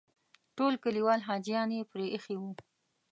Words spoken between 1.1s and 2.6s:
حاجیان یې پرې ایښي وو.